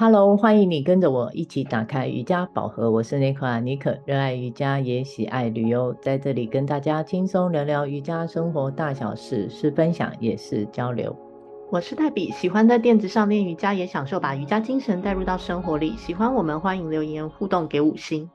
[0.00, 2.90] Hello，欢迎你跟着我一起打开瑜伽宝盒。
[2.90, 11.14] 我是妮可妮可，热爱瑜伽也喜爱旅游，在这里跟大家轻松聊聊瑜伽生活大小事，是分享也是交流。
[11.70, 15.94] 我是黛比，喜欢在垫子上练瑜伽，也享受把瑜伽精神带入到生活里。
[15.98, 18.26] 喜欢我们，欢迎留言互动给五星。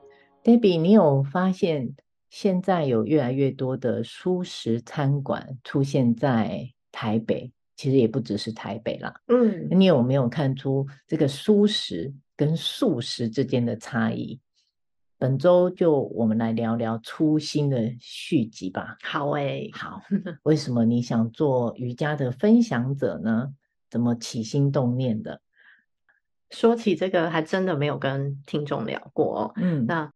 [0.44, 1.96] 黛比，你有发现
[2.30, 7.50] 现在有越来越多的素食餐馆出现在台北？
[7.76, 14.40] 其实也不只是台北啦，嗯，你有没有看出这个蔬食跟素食之间的差异？
[15.18, 18.96] 本周就我们来聊聊初心的续集吧。
[19.02, 20.02] 好诶、欸，好，
[20.42, 23.54] 为什么你想做瑜伽的分享者呢？
[23.88, 25.40] 怎么起心动念的？
[26.50, 29.52] 说起这个，还真的没有跟听众聊过哦。
[29.56, 30.12] 嗯，那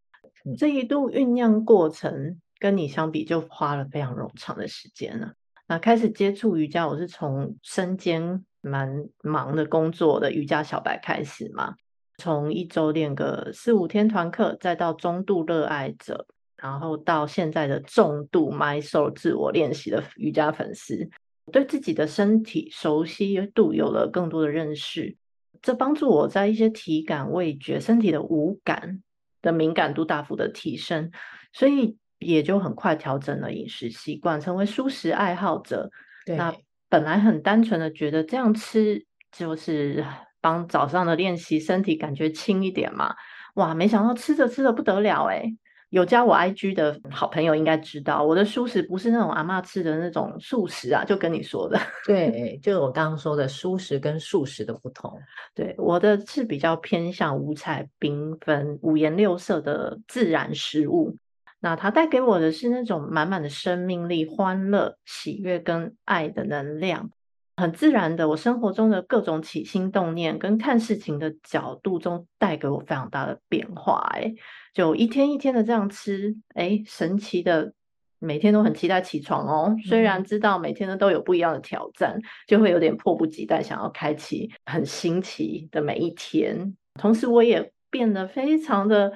[0.58, 5.34] 这一度酝酿过程跟你相比，就花了非常冗长的时间了。
[5.70, 11.76] 那开始接触瑜伽，我是从身兼蛮忙的工作的瑜伽小白开始嘛，
[12.18, 16.26] 从一周练个四五天团课，再到中度热爱者，
[16.56, 21.08] 然后到现在的重度 My Soul 自我练习的瑜伽粉丝，
[21.52, 25.16] 对自己的身体熟悉度有了更多的认识，
[25.62, 29.04] 这帮助我在一些体感、味觉、身体的五感
[29.40, 31.12] 的敏感度大幅的提升，
[31.52, 31.96] 所以。
[32.20, 35.90] 也就很快调整了饮食习惯，成为素食爱好者。
[36.24, 36.54] 对，那
[36.88, 40.04] 本来很单纯的觉得这样吃就是
[40.40, 43.14] 帮早上的练习身体感觉轻一点嘛。
[43.54, 45.56] 哇，没想到吃着吃着不得了诶，
[45.88, 51.80] 有加我 IG 的好朋友应该知道，我的素食不是那种阿嬷吃的那种素食啊，就跟你说的。
[52.06, 55.18] 对，就是我刚刚说的素食跟素食的不同。
[55.54, 61.16] 对，我的是比较偏向五彩缤纷、五颜六色的自然食物。
[61.62, 67.10] 那它带给我的是那种满满的生命力、欢乐、喜悦跟爱的能量，
[67.58, 74.00] 很自然的，我生活中的各种起心动念跟看事情的角度中带给我非常大的变化。
[74.14, 74.32] 哎，
[74.72, 77.74] 就一天一天的这样吃，哎，神奇的，
[78.18, 79.76] 每天都很期待起床哦。
[79.84, 86.74] 虽然知道每天呢都有不一样的挑战，就会有点迫不及待想要开启很新奇的每一天。
[86.94, 89.12] 同时，我也变得非常的。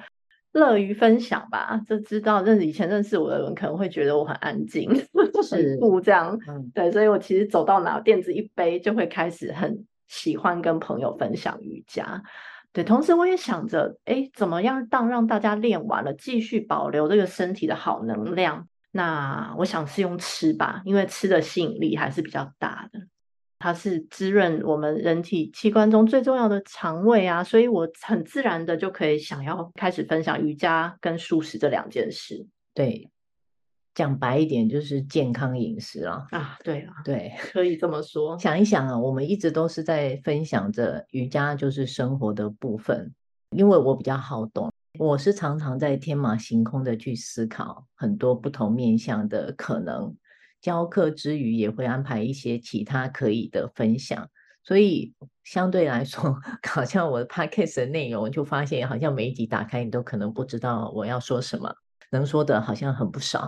[0.55, 4.89] 乐于分享吧，就知道认识以前认识我的人可能会觉得我很安静，
[5.43, 6.39] 是不这样。
[6.47, 12.23] 嗯，对，所以我其实走到哪垫子一背就会开始很喜欢跟朋友分享瑜伽。
[12.71, 18.67] 对，同时我也想着，哎，怎么样当让大家练完了继续保留这个身体的好能量？
[18.91, 22.99] 那我想是用吃吧，因为吃的吸引力还是比较大的。
[23.65, 32.45] 它是滋润我们人体器官中最重要的肠胃啊，所以我很自然的就可以想要开始分享瑜伽跟素食这两件事。
[32.75, 33.09] 对，
[33.95, 36.27] 讲白一点就是健康饮食啊。
[36.29, 38.37] 啊，对啊，对，可以这么说。
[38.37, 43.11] 想一想啊，我们一直都是在分享着瑜伽就是生活的部分，
[43.49, 50.15] 因为我比较好懂，我是常常在天马行空的去思考很多不同面向的可能。
[50.65, 54.27] 教课之余，也会安排一些其他可以的分享，
[54.63, 56.35] 所以相对来说，
[56.67, 61.71] 好像我的 podcast 的内容，就发现好像每一集打开，你都可能不知道我要说什么，
[62.09, 63.47] 能说的好像很不少。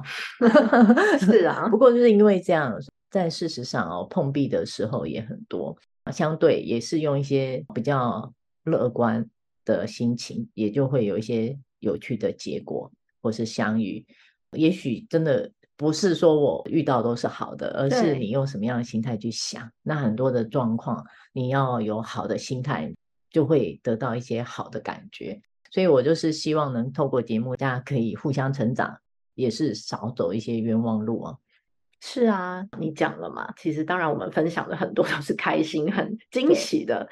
[1.19, 2.71] 是啊，不过就是因为这样，
[3.09, 5.75] 在事实上哦，碰壁的时候也很多，
[6.13, 8.31] 相对也是用一些比较
[8.65, 9.27] 乐观
[9.65, 12.91] 的心情，也就会有一些有趣的结果，
[13.23, 14.05] 或是相遇，
[14.51, 15.51] 也许真的。
[15.77, 19.71] 不是说我遇到都是好的，而是你用什么样的心态去想。
[19.83, 22.91] 那很多的状况，你要有好的心态，
[23.29, 25.39] 就会得到一些好的感觉。
[25.69, 28.97] 所以我就是希望能透过节目，大家可以互相成长，
[29.35, 31.37] 也是少走一些冤枉路啊。
[32.01, 37.07] 是啊，你讲了嘛，其实当然我们分享的很多都是开心、很惊喜的。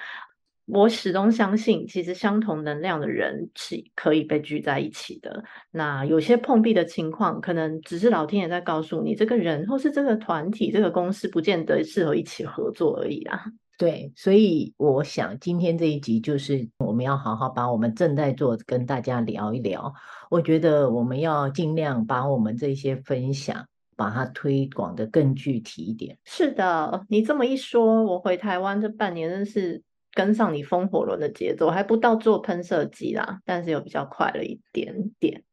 [0.68, 5.44] 我始终相信，其实相同能量的人是可以被聚在一起的。
[5.70, 13.44] 那有些碰壁的情况，可能只是老天爷在告诉你，这个人或是这个团体、这个公司，不见得适合一起合作而已啊。
[13.78, 19.94] 对，所以我想今天这一集就是我们要好好把我们正在做跟大家聊一聊。
[20.32, 26.18] 我觉得我们要尽量把我们这些分享，把它推广的更具体一点。
[26.24, 29.84] 是的，你这么一说，我回台湾这半年真是。
[30.16, 35.44] 跟上你风火轮的节奏，还不到做喷射机啦，但是又比较快了一点点。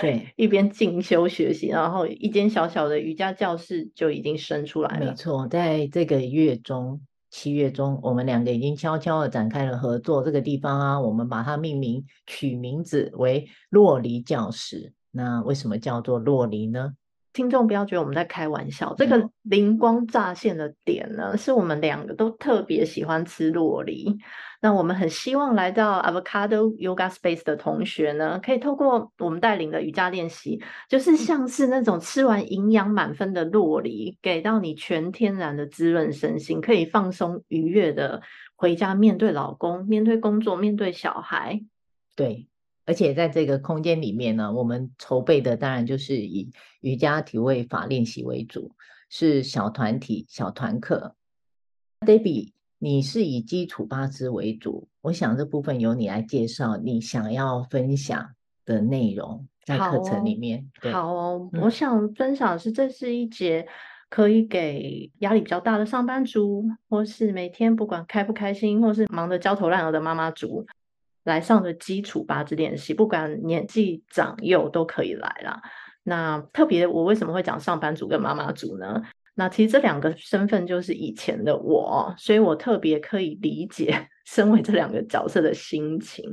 [0.00, 5.06] 对， 一边进修学习，然后一间小小的瑜伽教室就已经生出来了。
[5.06, 7.00] 没错，在这个月中，
[7.30, 10.22] 七月中，我们两个已经悄悄的展开了合作。
[10.22, 14.92] 这个地方啊，我们把它命名，取名字为洛梨教室。
[15.10, 16.94] 那为什么叫做洛梨呢？
[17.32, 24.16] 听众不要觉得我们在开玩笑，这个灵光乍现的点呢，是我们两个都特别喜欢吃洛梨。
[24.60, 38.22] 那我们很希望来到 Avocado Yoga Space 的同学呢，可以透过我们带领的瑜伽练习，就是像是那种吃完营养满分的洛梨，给到你全天然的滋润身心，可以放松愉悦的
[38.54, 41.60] 回家面对老公、面对工作、面对小孩。
[42.14, 42.46] 对。
[42.84, 46.50] 而且在这个空间里面呢，我们筹备的当然就是以
[46.80, 48.72] 瑜伽体位法练习为主，
[49.08, 51.14] 是小团体、小团课。
[52.00, 58.34] Debbie，你是以基础八支为主，我想这部分由你来介绍你想要分享
[58.64, 60.68] 的内容在课程里面。
[60.92, 63.64] 好我想分享的是，这是一节
[64.10, 70.66] 可以给压力比较大的上班族，或是每天不管开不开心，或是忙得焦头烂额的妈妈族。
[71.24, 75.60] 来上的基础八支练习，不管年纪长幼都可以来啦。
[76.02, 79.00] 那特别，我为什么会讲上班族跟妈妈族呢？
[79.34, 86.24] 那其实这两个身份就是以前的我，所以我特别可以理解 身为这两个角色的心情。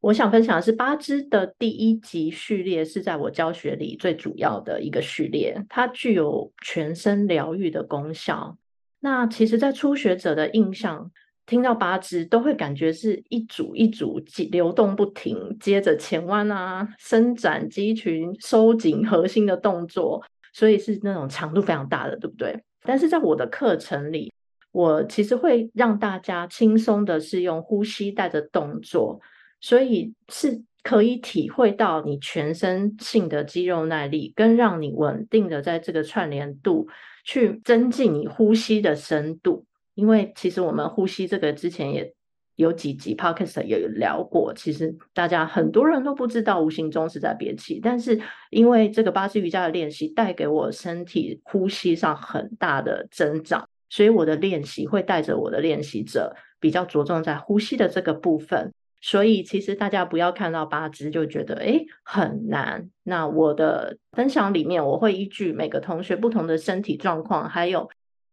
[0.00, 8.56] 我想分享的是八支的第一集序列，是在我教学里最主要的一个序列，它具有全身疗愈的功效。
[9.00, 11.10] 那其实，在初学者的印象。
[11.48, 20.22] 听到八支都会感觉是一组一组流动不停，接着前弯啊、伸展肌群、收紧核心的动作，
[20.52, 22.62] 所以是那种强度非常大的，对不对？
[22.82, 24.30] 但是在我的课程里，
[24.72, 29.18] 我其实会让大家轻松的是用呼吸带着动作，
[29.58, 36.86] 所以是可以体会到你全身性的肌肉耐力，跟让你稳定的在这个串联度
[37.24, 39.64] 去增进你呼吸的深度。
[39.98, 42.14] 因为其实我们呼吸这个之前也
[42.54, 47.80] 有几集 podcast 也有聊过，其实大家很多人都不知道，无形中是在憋气。
[47.82, 48.16] 但是
[48.50, 58.72] 因为这个八支瑜伽的练习带给我身体呼吸上很大的增长，所以我的练习会带着我的练习者比较着重在呼吸的这个部分。
[59.00, 62.88] 所以其实大家不要看到八支就觉得诶很难。
[63.02, 67.90] 那我的分享里面我会依据每个同学不同的身体状况，还有。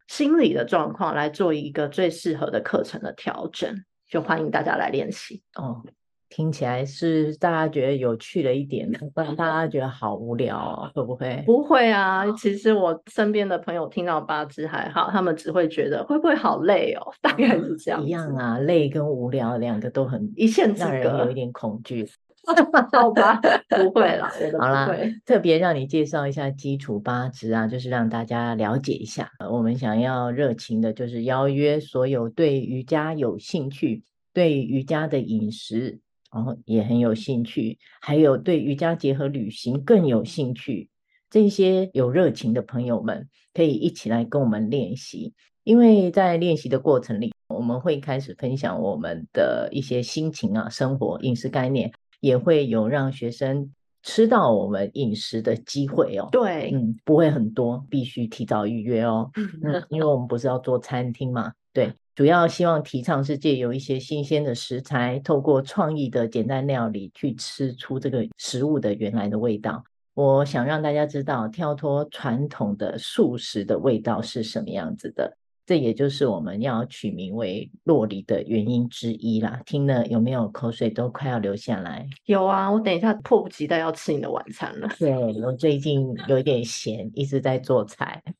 [0.07, 5.83] 心理的状况来做一个最适合的课程的调整，就欢迎大家来练习哦。
[6.27, 11.41] 听起来是大家觉得有趣了一点，不然大家觉得好无聊哦，会不会？
[11.45, 18.03] 不会啊，其实我身边的朋友听到八支还好，他们只会觉得会不会好累哦，大概是这样。
[18.03, 22.09] 一样啊，累跟无聊两个都很一线之隔，让人有一点恐惧。
[22.91, 23.39] 好吧，
[23.69, 24.29] 不会了。
[24.59, 24.89] 好啦，
[25.25, 29.29] 特别让你介绍一下基础八支啊，就是让大家了解一下。
[29.51, 34.03] 我们想要热情的，就是邀约所有对瑜伽有兴趣、
[34.33, 35.99] 对瑜伽的饮食，
[36.31, 40.89] 然后也很有兴趣，还有对瑜伽结合旅行更有兴趣，
[41.29, 45.33] 这些有热情的朋友们，可以一起来跟我们练习。
[45.63, 51.91] 因为在练习的过程里，我们会开始分享我们的一些心情啊、生活、饮食概念。
[52.19, 53.71] 也会有让学生
[54.03, 56.29] 吃到我们饮食的机会哦。
[56.31, 59.29] 对，嗯，不会很多，必须提早预约哦。
[59.35, 61.51] 嗯，因为我们不是要做餐厅嘛。
[61.73, 69.83] 对，主要希望提倡是借由一些新鲜的食材，透过创意的简单料理去吃出这个食物的原来的味道。
[70.13, 75.37] 我想让大家知道，跳脱传统的素食的味道是什么样子的。
[75.65, 79.59] 这也就是我们要取名为洛梨的原因之一啦。
[79.65, 82.07] 听了有没有口水都快要流下来？
[82.25, 84.87] 有啊，我等一下迫不及待要吃你的晚餐了。
[84.99, 88.21] 对，我最近有点闲，一直在做菜。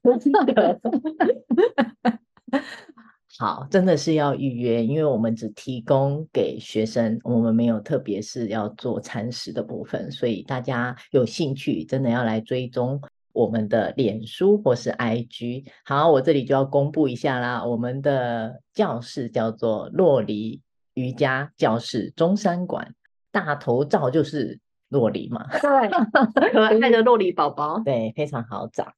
[3.38, 13.02] 好，真的是要预约，因为我们只提供给学生，我们没有特别是要做餐食的部分，所以大家有兴趣，真的要来追踪。
[13.36, 17.64] 我们的脸书或是 IG，好，我这里就要公布一下啦。
[17.64, 20.62] 我们的教室叫做洛梨
[20.94, 22.96] 瑜伽教室中山馆，
[23.32, 28.94] 大头照就是洛梨嘛，对，可爱 的洛梨宝宝，对，非常好找。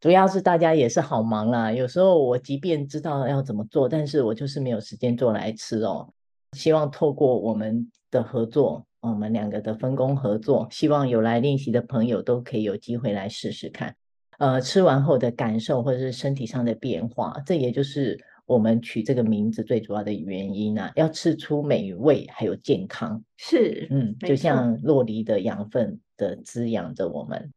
[0.00, 6.08] 主要是大家也是好忙啦，有时候我即便知道要怎么做，但是我就是没有时间做来吃哦。
[6.56, 8.86] 希望透过我们的合作。
[9.00, 13.96] 我们两个的分工合作，希望有来练习的朋友都可以有机会来试试看，
[14.38, 27.50] 呃，吃完后的感受或者是身体上的变化，这也就是我们取这个名字最主要的原因啊，要吃出美味还有健康，是，嗯，就像洛梨的养分的滋养着我们。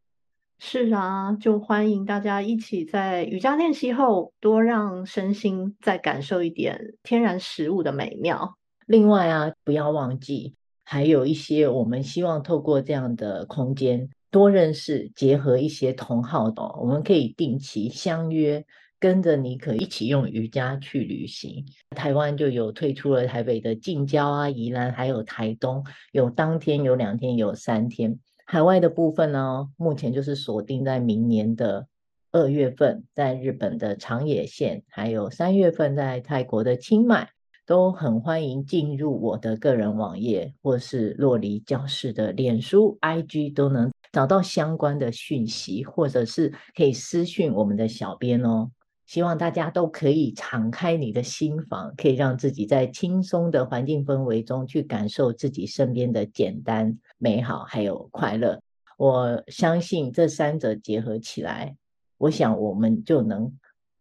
[0.59, 8.57] 是啊，就欢迎大家一起在瑜伽练习后，多让身心再感受一点天然食物的美妙。
[8.85, 10.55] 另外啊，不要忘记。
[10.83, 18.65] 还有一些，我们希望透过这样的空间，多认识，结合一些同好的，我们可以定期相约，
[18.99, 21.65] 跟着你可一起用瑜伽去旅行。
[21.95, 28.19] 台湾就有推出了台北的近郊啊、宜兰，还有台东，有当天、有两天、有三天。
[28.45, 31.87] 海外的部分呢，目前就是锁定在明年的
[32.31, 37.29] 二月份，在日本的长野县，还有三月份在泰国的清迈。
[37.65, 48.69] 都很欢迎进入我的个人网页，或是酪梨教室的脸书、IG，都能找到相关的讯息，或者是可以私讯我们的小编哦。
[49.05, 58.61] 希望大家都可以敞开你的心房，可以让自己在轻松的环境氛围中去感受自己身边的简单、美好，还有快乐。
[58.97, 61.77] 我相信这三者结合起来，
[62.17, 63.53] 我想我们就能。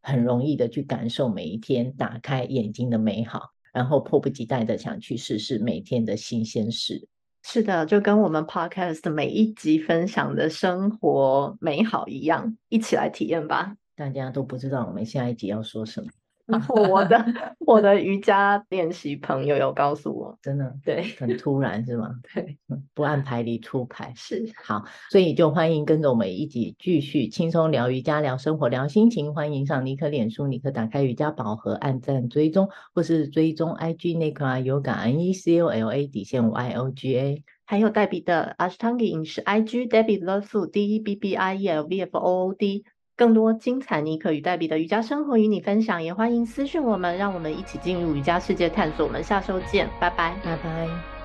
[0.03, 7.09] 很容易的去感受每一天打开眼睛的美好，然后迫不及待的想去试试每天的新鲜事。
[7.45, 13.77] 是的，就跟我们 Podcast 每一集分享的生活美好一样，一起来体验吧。
[13.97, 16.09] 大家都不知道我们下一集要说什么。
[16.91, 17.25] 我的
[17.61, 22.17] 我的瑜伽练习朋友有告诉我，真的对，很突然是吗？
[22.35, 22.59] 对，
[22.95, 29.33] 不按牌理出牌是好，所以就欢迎跟着我们一起继续轻松聊瑜伽、聊生活、聊心情。
[29.33, 39.05] 欢迎上尼克脸书，尼克打开瑜伽宝盒，按赞追踪，或是追踪 IG Nicola Yoga N E C O L A 底线 Y O G A，还有黛比的 Ashtanga
[39.05, 42.49] 饮食 IG Debbie Love Food D E B B I E L V F O
[42.49, 42.85] O D。
[43.23, 49.07] 更多精彩尼克与黛比的瑜伽生活与你分享，也欢迎私讯我们，让我们一起进入瑜伽世界探索。
[49.07, 51.22] 我们下周见，拜拜，拜拜。